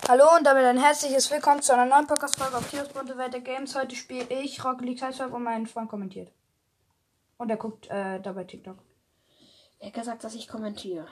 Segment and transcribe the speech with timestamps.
[0.00, 3.40] Hallo und damit ein herzliches Willkommen zu einer neuen Podcast-Folge auf Tios Bunte Welt der
[3.40, 3.76] Games.
[3.76, 6.32] Heute spiele ich Rocket League Sideswipe und mein Freund kommentiert.
[7.36, 8.78] Und er guckt äh, dabei TikTok.
[9.78, 11.06] Er hat gesagt, dass ich kommentiere.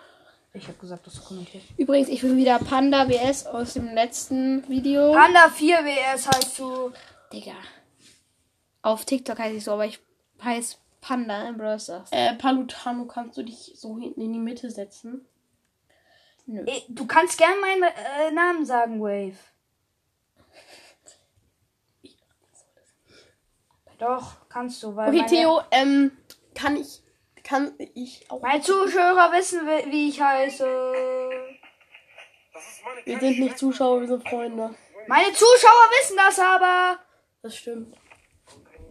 [0.55, 1.67] Ich habe gesagt, dass du kommentierst.
[1.77, 5.13] Übrigens, ich bin wieder Panda WS aus dem letzten Video.
[5.13, 6.91] Panda 4 WS heißt du.
[7.33, 7.55] Digga.
[8.83, 10.01] Auf TikTok heiße ich so, aber ich
[10.43, 12.11] heiße Panda im Brawl Stars.
[12.11, 15.27] Äh, Palutano, kannst du dich so hinten in die Mitte setzen?
[16.51, 16.65] Nö.
[16.89, 19.37] Du kannst gern meinen äh, Namen sagen, Wave.
[23.99, 26.11] Doch, kannst du, weil Okay, Theo, ähm,
[26.55, 27.03] kann ich,
[27.45, 28.41] kann ich auch.
[28.41, 30.65] meine Zuschauer wissen, wie ich heiße.
[33.05, 34.75] Wir sind nicht Zuschauer, wir sind Freunde.
[35.07, 36.99] Meine Zuschauer wissen das aber.
[37.43, 37.97] Das stimmt.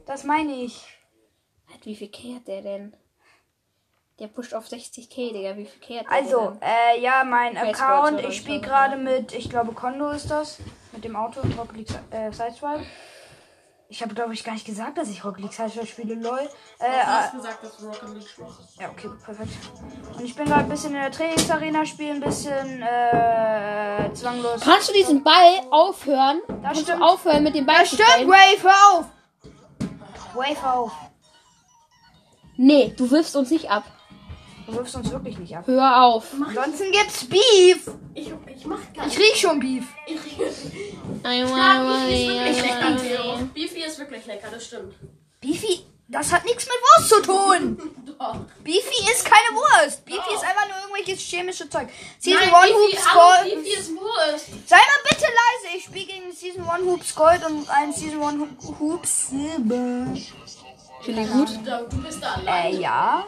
[0.05, 0.85] Das meine ich.
[1.73, 2.96] Hat, wie viel K hat der denn?
[4.20, 5.55] Der pusht auf 60k, Digga.
[5.55, 6.62] Wie viel K hat der Also, denn?
[6.62, 8.68] äh, ja, mein Account, ich spiele Gott.
[8.68, 10.58] gerade mit, ich glaube, Kondo ist das.
[10.91, 12.84] Mit dem Auto, Rocket League äh, Sideswipe.
[13.91, 16.38] Ich habe, glaube ich, gar nicht gesagt, dass ich Rocket League Sideswipe spiele, lol.
[16.80, 18.80] Äh, äh, gesagt, dass Rocket League ist.
[18.80, 19.52] ja, okay, perfekt.
[20.18, 24.62] Und ich bin gerade ein bisschen in der Trainingsarena, spiele ein bisschen, äh, zwanglos.
[24.62, 26.41] Kannst du diesen Ball aufhören?
[26.48, 26.99] Das Kannst stimmt.
[26.99, 28.30] du aufhören mit dem Ball Das zu stimmt, spielen?
[28.30, 29.05] Wave, hör auf!
[30.36, 30.91] Wave auf.
[32.58, 33.84] Nee, du wirfst uns nicht ab.
[34.70, 35.63] Du wirfst uns wirklich nicht ab.
[35.65, 36.25] Hör auf.
[36.34, 37.89] Ansonsten gibt's Beef.
[38.13, 39.85] Ich, ich mach gar Ich riech schon Beef.
[43.53, 44.93] Beefy ist wirklich lecker, das stimmt.
[45.41, 47.77] Beefy, das hat nichts mit Wurst zu tun.
[48.20, 48.35] Doch.
[48.63, 50.05] Beefy ist keine Wurst.
[50.05, 51.87] Beefy ist einfach nur irgendwelches chemische Zeug.
[52.20, 53.55] Season Nein, 1 Beefy, Hoops Gold.
[53.63, 54.45] Beefy ist Wurst.
[54.67, 55.77] Sei mal bitte leise.
[55.77, 60.07] Ich spiele gegen Season 1 Hoops Gold und einen Season 1 Ho- Hoops Silber.
[61.01, 61.49] Finde ich gut.
[61.90, 62.73] Du bist da allein.
[62.73, 63.25] Äh, ja.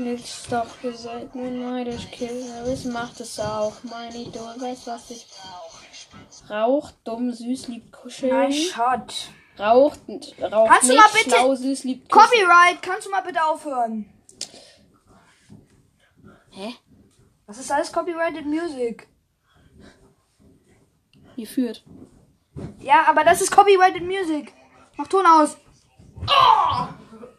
[0.00, 2.64] Nichts doch, ihr seid nur neidisch, Killer.
[2.66, 5.26] Es macht es auch, mein Idol weiß, was ich.
[6.48, 8.32] Raucht dumm, süß, liebt kuscheln.
[8.34, 9.30] Ein Shot.
[9.58, 10.00] Raucht,
[10.40, 12.30] raucht Kannst du nicht, mal bitte- schlau, süß, liebt kuscheln.
[12.48, 14.10] Copyright, kannst du mal bitte aufhören?
[16.50, 16.74] Hä?
[17.46, 19.06] Das ist alles Copyrighted Music.
[21.36, 21.84] Ihr führt.
[22.80, 24.52] Ja, aber das ist Copyrighted Music.
[24.96, 25.56] Mach Ton aus.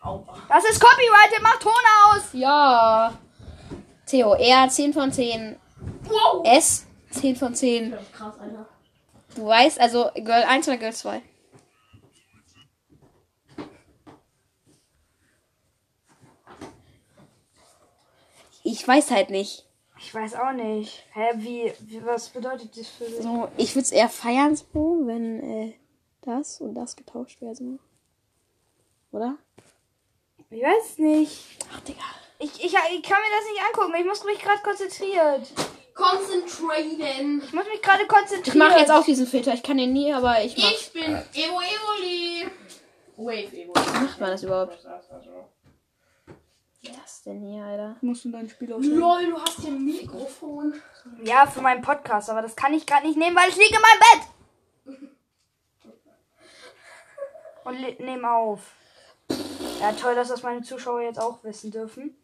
[0.04, 1.74] Das ist Copyrighted, mach Ton
[2.06, 2.30] aus.
[2.34, 3.14] Ja.
[4.06, 5.56] Theo, er 10 von 10.
[6.04, 6.46] Wow.
[6.46, 7.96] S 10 von 10.
[8.12, 8.68] Krass, Alter.
[9.36, 11.22] Du weißt, also Girl 1 oder Girl 2?
[18.64, 19.66] Ich weiß halt nicht.
[19.98, 21.04] Ich weiß auch nicht.
[21.14, 23.22] Hä, wie, wie was bedeutet das für dich?
[23.22, 25.74] So, ich würde es eher feiern, so, wenn äh,
[26.22, 27.40] das und das getauscht.
[27.40, 27.80] So.
[29.12, 29.38] Oder?
[30.52, 31.46] Ich weiß nicht.
[31.74, 32.02] Ach, Digga.
[32.38, 33.96] Ich, ich, ich kann mir das nicht angucken.
[33.98, 35.48] Ich muss mich gerade konzentriert.
[35.94, 37.42] Concentraten.
[37.42, 38.44] Ich muss mich gerade konzentrieren.
[38.46, 39.54] Ich mache jetzt auch diesen Filter.
[39.54, 40.72] Ich kann den nie, aber ich mach.
[40.72, 42.52] Ich bin Evo Evoli.
[43.16, 43.74] Wave Evo.
[43.74, 44.74] Macht man das überhaupt?
[44.84, 44.96] Was
[46.84, 47.96] ist das denn hier, Alter?
[48.02, 49.00] Musst du dein Spiel aufstellen?
[49.00, 50.82] Lol, du hast hier ein Mikrofon.
[51.24, 53.82] Ja, für meinen Podcast, aber das kann ich gerade nicht nehmen, weil ich liege in
[53.82, 55.08] meinem Bett.
[57.64, 58.60] Und nehme auf.
[59.80, 62.16] Ja, toll, dass das meine Zuschauer jetzt auch wissen dürfen.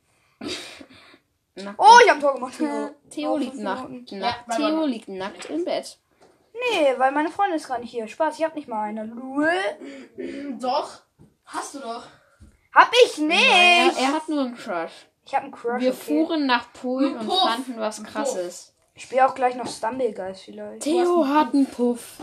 [1.55, 1.79] Nackt.
[1.79, 2.53] Oh, ich habe ein Tor gemacht.
[3.09, 4.11] Theo Oh, liegt fünf nackt.
[4.11, 4.11] Nackt.
[4.11, 5.97] Ja, Theo man- liegt nackt im Bett.
[6.53, 8.07] Nee, weil meine Freundin ist gerade nicht hier.
[8.07, 9.05] Spaß, ich habe nicht mal eine.
[9.05, 9.49] Lul.
[10.59, 11.01] Doch.
[11.45, 12.03] Hast du doch.
[12.73, 13.49] Hab ich nicht.
[13.49, 14.91] Er, er hat nur einen Crush.
[15.25, 15.81] Ich habe einen Crush.
[15.81, 15.99] Wir okay.
[16.05, 18.73] fuhren nach Polen und fanden was krasses.
[18.97, 20.81] Ich spiele auch gleich noch Stumbleguys vielleicht.
[20.81, 22.17] Theo hat einen Puff.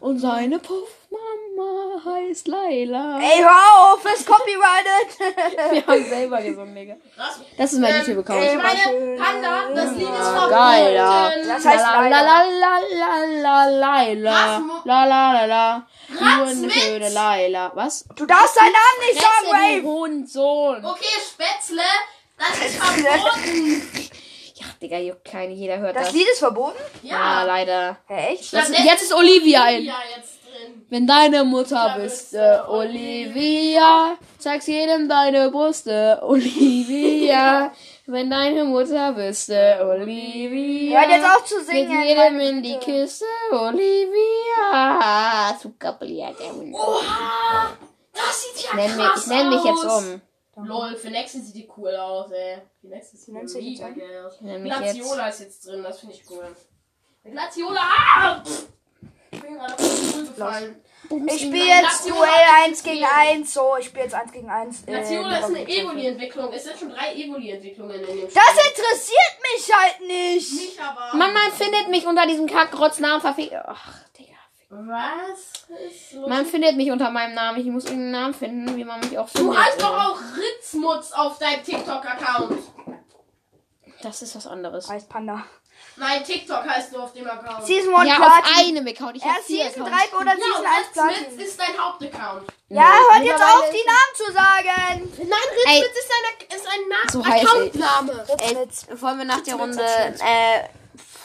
[0.00, 3.18] Und seine Puffmama heißt Laila.
[3.20, 5.18] Ey, hör auf, ist copyrighted.
[5.72, 6.96] Wir haben selber gesungen, Digga.
[7.56, 8.44] Das ist mein Ähm, YouTube-Account.
[8.44, 9.16] Ich meine.
[9.16, 10.50] Panda, das Lied ist verboten.
[10.50, 11.30] Geil, ja.
[11.46, 12.22] Das heißt la la Laila.
[12.22, 14.56] la la la la Laila.
[14.58, 15.86] Rasmus- La la la la.
[16.08, 17.72] Du schöne Laila.
[17.74, 18.04] Was?
[18.16, 19.82] Du darfst deinen Namen nicht sagen, du Wave.
[19.84, 20.84] Hurensohn.
[20.84, 21.82] Okay, Spätzle,
[22.38, 24.10] das ist verboten.
[24.60, 25.52] Ja, Digga, juckt keine.
[25.52, 26.06] Jeder hört das.
[26.06, 26.78] Das Lied ist verboten?
[27.02, 27.96] Ja, leider.
[28.06, 28.52] Hä, echt?
[28.52, 29.84] Das, jetzt ist Olivia ein.
[29.84, 30.84] Ja, jetzt drin.
[30.88, 37.72] Wenn deine Mutter bist, äh, Olivia, zeig's jedem deine Brüste, Olivia.
[38.06, 41.00] Wenn deine Mutter bist, äh, Olivia.
[41.00, 42.02] Hört jetzt auf zu Mit singen.
[42.04, 42.78] jedem meine in die.
[42.78, 45.50] Küste, Olivia.
[46.52, 46.74] Hund.
[46.74, 47.70] Oha,
[48.14, 50.02] das sieht ja Ich nenn mich, krass ich nenn mich jetzt aus.
[50.04, 50.20] um.
[50.64, 52.58] Lol, für Nexus sieht die cool aus, ey.
[52.82, 54.40] Die Nexus sieht dich mega geil aus.
[54.40, 54.62] Mich.
[54.64, 56.56] Glaciola ist jetzt drin, das finde ich cool.
[57.24, 57.80] Glaciola!
[57.80, 58.42] Ah!
[59.30, 60.82] Ich bin gerade auf den Stuhl gefallen.
[61.26, 63.54] Ich spiele jetzt Duell hat 1 gegen 1.
[63.54, 64.84] So, ich spiele jetzt 1 gegen 1.
[64.84, 65.68] äh, Nation ist eine.
[65.68, 66.52] Evoli-Entwicklung.
[66.52, 68.30] Es sind schon drei Evoli-Entwicklungen in dem Spiel.
[68.34, 70.52] Das interessiert mich halt nicht.
[70.52, 71.16] nicht aber.
[71.16, 73.54] Mann, man findet mich unter diesem Kackrotznamen verfickt.
[73.54, 74.37] Ach, Digga.
[74.70, 76.28] Was ist los?
[76.28, 77.58] Man findet mich unter meinem Namen.
[77.60, 79.58] Ich muss irgendeinen Namen finden, wie man mich auch Du findet.
[79.58, 82.58] hast doch auch Ritzmutz auf deinem TikTok-Account.
[84.02, 84.88] Das ist was anderes.
[84.88, 85.42] Heißt Panda.
[85.96, 87.64] Nein, TikTok heißt du auf dem Account.
[87.66, 88.76] Season 1 Ja, auf Platin.
[88.76, 89.16] einem Account.
[89.16, 90.10] Ich Er vier Season Accounts.
[90.10, 91.40] 3 oder ja, Season und 1 Ritzmitz Platin.
[91.40, 92.42] ist dein Hauptaccount.
[92.68, 95.12] Ja, hört jetzt auf, die Namen zu sagen.
[95.18, 95.80] Nein, Ey.
[95.80, 98.26] Ritzmitz ist, eine, ist ein Na So heißt Accountname.
[99.00, 100.68] Wollen wir nach der Runde äh,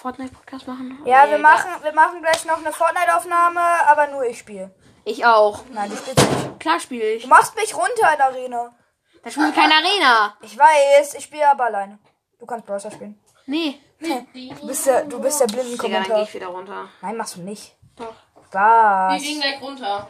[0.04, 1.00] Fortnite-Podcast machen?
[1.06, 4.70] Ja, Nee, wir machen, wir machen gleich noch eine Fortnite-Aufnahme, aber nur ich spiele.
[5.06, 5.64] Ich auch.
[5.72, 6.60] Nein, du spielst nicht.
[6.60, 7.24] Klar spiele ich.
[7.24, 8.76] Du machst mich runter in der Arena.
[9.24, 10.38] Da spielt keine Arena.
[10.42, 12.00] Ich weiß, ich spiele aber alleine.
[12.38, 13.18] Du kannst Browser spielen.
[13.46, 13.80] Nee.
[14.00, 16.24] Du bist der, du bist der blinden Digga, dann gehe Kommentar.
[16.24, 16.90] ich wieder runter.
[17.02, 17.74] Nein, machst du nicht.
[17.96, 18.14] Doch.
[18.52, 19.22] Wir Was?
[19.24, 20.10] gehen gleich runter.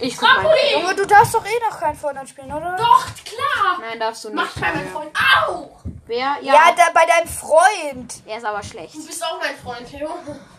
[0.00, 0.56] Ich guck mal.
[0.72, 2.74] Junge, du darfst doch eh noch kein Fortnite spielen, oder?
[2.76, 3.78] Doch, klar.
[3.80, 4.36] Nein, darfst du nicht.
[4.36, 5.10] Macht bei meinem Freund
[5.46, 5.70] auch.
[6.06, 6.36] Wer?
[6.40, 6.54] Ja.
[6.54, 8.14] Ja, da, bei deinem Freund.
[8.26, 8.94] er ist aber schlecht.
[8.94, 10.08] Du bist auch mein Freund, Theo.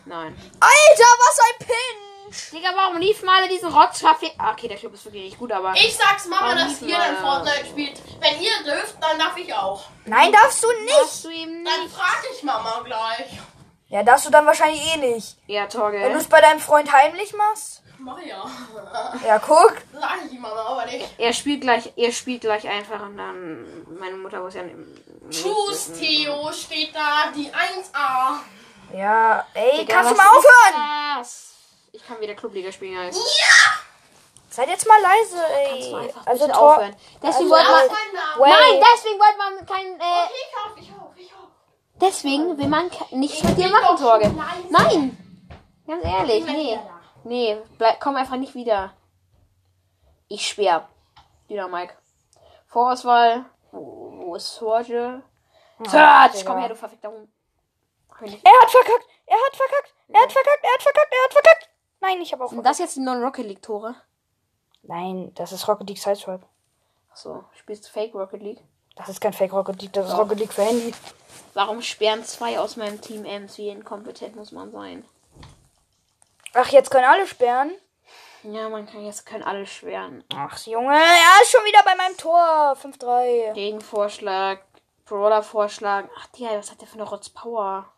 [0.05, 0.35] Nein.
[0.59, 2.51] Alter, was ein Pinch.
[2.51, 4.35] Digga, warum lief mal alle diesen Rotz verfickt?
[4.37, 5.73] Ah, okay, der Club ist wirklich nicht gut, aber.
[5.75, 7.15] Ich sag's Mama, dass nicht ihr dann?
[7.17, 8.01] Fortnite spielt.
[8.19, 9.85] Wenn ihr dürft, dann darf ich auch.
[10.05, 10.93] Nein, darfst du nicht.
[10.99, 11.95] Darfst du ihm Dann nicht?
[11.95, 13.39] frag ich Mama gleich.
[13.87, 15.37] Ja, darfst du dann wahrscheinlich eh nicht.
[15.47, 15.97] Ja, Wenn du Torge.
[16.17, 17.81] es bei deinem Freund heimlich machst?
[17.99, 18.45] Mach ja.
[19.25, 19.73] Ja, guck.
[19.93, 21.07] Sag ich Mama aber nicht.
[21.17, 23.65] Er spielt gleich, er spielt gleich einfach und dann.
[23.99, 24.63] Meine Mutter muss ja.
[24.63, 24.75] nicht
[25.29, 25.91] Tschüss.
[25.99, 28.37] Theo, steht da die 1A.
[28.97, 31.17] Ja, ey, Digga, kannst du mal aufhören?
[31.17, 31.53] das?
[31.91, 33.19] Ich kann wieder Clubliga spielen, Guys.
[34.49, 35.35] Seid jetzt mal leise,
[35.69, 36.03] Kannst du ey.
[36.05, 36.73] einfach Also bitte Tor.
[36.75, 36.95] aufhören.
[37.21, 38.39] Deswegen Also, wollte man.
[38.39, 38.53] Wait.
[38.79, 39.85] Nein, deswegen wollte man kein.
[39.99, 41.51] Äh, Okay, ich hoffe, ich hoffe, ich hoffe.
[41.99, 44.35] deswegen will man ke- nicht mit dir machen, leise.
[44.69, 45.17] Nein!
[45.85, 46.79] Ganz ehrlich, nee.
[47.27, 48.93] Nee, bleib, komm einfach nicht wieder.
[50.29, 50.87] Ich schwör.
[51.47, 51.93] Wieder Mike.
[52.67, 53.45] Vorauswahl.
[53.71, 55.21] Wo, wo ist Sorge?
[55.85, 56.31] Search!
[56.33, 56.45] Digga.
[56.45, 57.29] Komm her, du verfickter Hund.
[58.21, 58.27] Er
[58.61, 59.05] hat verkackt.
[59.25, 59.93] Er hat verkackt.
[60.07, 60.63] Er hat verkackt.
[60.63, 61.13] Er hat verkackt.
[61.13, 61.69] Er hat verkackt.
[61.99, 62.71] Nein, ich habe auch Sind verkackt.
[62.71, 63.95] das jetzt die Non-Rocket League Tore?
[64.83, 66.45] Nein, das ist Rocket League Sideswipe.
[67.11, 68.63] Achso, spielst du Fake Rocket League?
[68.95, 69.93] Das ist kein Fake Rocket League.
[69.93, 70.93] Das ist Rocket League für Handy.
[71.53, 73.57] Warum sperren zwei aus meinem Team Ems?
[73.57, 75.03] Wie inkompetent muss man sein?
[76.59, 77.71] Ach, jetzt können alle sperren.
[78.41, 80.23] Ja, man kann jetzt können alle schweren.
[80.33, 82.75] Ach, Junge, er ist schon wieder bei meinem Tor.
[82.81, 83.53] 5-3.
[83.53, 84.63] Gegenvorschlag,
[85.05, 86.09] Brawler vorschlagen.
[86.17, 87.91] Ach, die, was hat der für eine Rotz Power?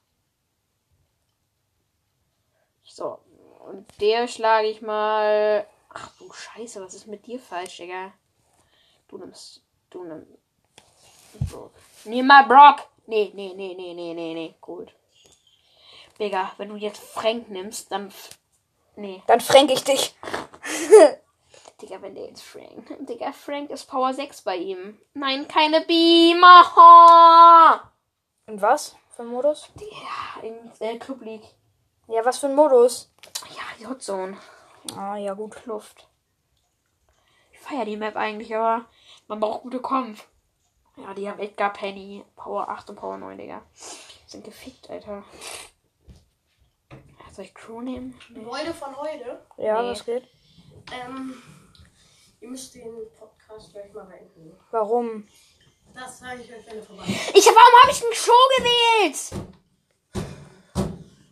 [2.84, 3.20] So,
[3.66, 5.66] und der schlage ich mal.
[5.90, 8.12] Ach du Scheiße, was ist mit dir falsch, Digga?
[9.08, 9.64] Du nimmst.
[9.90, 10.28] Du nimmst.
[11.50, 11.72] Brock.
[12.04, 12.88] Nimm mal Brock!
[13.06, 14.56] Nee, nee, nee, nee, nee, nee, nee.
[14.60, 14.94] Gut.
[16.20, 18.12] Digga, wenn du jetzt Frank nimmst, dann.
[19.00, 19.24] Nee.
[19.28, 20.14] Dann fränk ich dich.
[21.82, 22.98] Digga, wenn der jetzt Frank.
[23.08, 25.00] Digga, Frank ist Power 6 bei ihm.
[25.14, 27.94] Nein, keine Beamer!
[28.46, 29.70] Und was für ein Modus?
[29.80, 31.48] Ja, in äh, Club League.
[32.08, 33.10] Ja, was für ein Modus?
[33.56, 34.36] Ja, die Hot Zone.
[34.98, 35.66] Ah, ja, gut.
[35.66, 36.10] Luft.
[37.54, 38.84] Ich feiere die Map eigentlich, aber
[39.30, 40.28] man braucht gute Kampf.
[40.98, 43.62] Ja, die haben Edgar Penny, Power 8 und Power 9, Digga.
[44.28, 45.24] Sind gefickt, Alter.
[47.40, 48.20] Soll ich Crew nehmen?
[48.32, 48.44] Nee.
[48.44, 49.92] Leute von heute, Ja, Nee.
[49.92, 50.28] was geht?
[50.92, 51.42] ähm,
[52.42, 54.58] ihr müsst den Podcast gleich mal beenden.
[54.72, 55.26] Warum?
[55.96, 57.04] Das sage ich euch, wenn ihr vorbei
[57.34, 59.32] Ich, warum habe ich einen Show gewählt?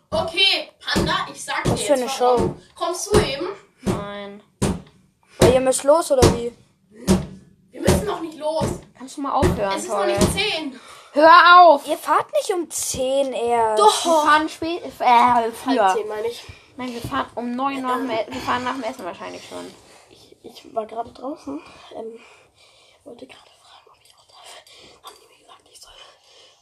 [0.10, 2.62] Okay, Panda, ich sag dir Was für jetzt eine warum.
[2.74, 3.48] Kommst du eben?
[3.82, 4.42] Nein.
[5.42, 6.54] Ja, ihr müsst los, oder wie?
[7.78, 8.66] Wir müssen noch nicht los.
[8.98, 10.08] Kannst du mal aufhören, Es ist noch Toll.
[10.08, 10.80] nicht 10.
[11.14, 11.88] Hör auf!
[11.88, 13.84] Ihr fahrt nicht um 10 erst.
[13.84, 14.84] Wir fahren spät.
[14.84, 15.86] Äh, früher.
[15.90, 16.44] Halb 10 meine ich.
[16.76, 19.72] Nein, wir fahren um 9 nach dem, E- wir fahren nach dem Essen wahrscheinlich schon.
[20.10, 21.62] Ich, ich war gerade draußen.
[21.96, 22.20] Ähm,
[23.04, 25.04] wollte gerade fragen, ob ich auch darf.
[25.04, 25.92] Haben die mir gesagt, ich soll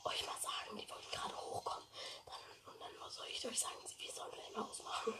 [0.05, 1.83] euch mal sagen, die wollten gerade hochkommen.
[2.25, 5.13] Dann, und dann soll ich euch sagen, wir sollen gleich mal ausmachen.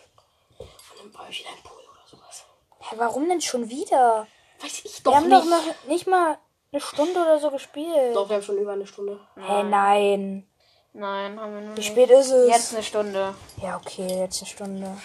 [0.59, 2.45] Und dann baue ich wieder ein Pool oder sowas.
[2.79, 4.27] Hä, warum denn schon wieder?
[4.65, 5.41] Weiß ich Wir doch haben nicht.
[5.41, 6.37] doch noch nicht mal
[6.71, 8.15] eine Stunde oder so gespielt.
[8.15, 9.19] Doch, wir haben schon über eine Stunde.
[9.35, 10.47] Hä, nein.
[10.93, 11.87] Nein, haben wir noch Wie nicht.
[11.91, 12.49] spät ist es?
[12.49, 13.35] Jetzt eine Stunde.
[13.61, 14.97] Ja, okay, jetzt eine Stunde.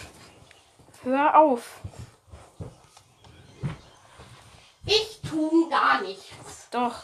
[1.03, 1.81] Hör auf.
[4.87, 6.25] Ich tu gar nichts.
[6.71, 6.95] Doch.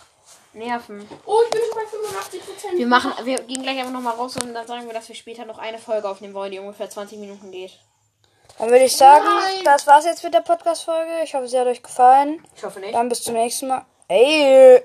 [0.55, 1.07] Nerven.
[1.27, 2.79] Oh, ich bin schon bei 85 Prozent.
[2.79, 5.45] Wir machen, wir gehen gleich einfach nochmal raus und dann sagen wir, dass wir später
[5.45, 7.79] noch eine Folge aufnehmen wollen, die ungefähr 20 Minuten geht.
[8.59, 9.65] Dann würde ich sagen, Nein.
[9.65, 11.11] das war's jetzt mit der Podcast-Folge.
[11.25, 12.43] Ich hoffe, sie hat euch gefallen.
[12.57, 12.95] Ich hoffe nicht.
[12.95, 13.85] Dann bis zum nächsten Mal.
[14.09, 14.83] Ey!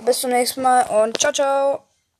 [0.00, 1.87] Bis zum nächsten Mal und ciao, ciao.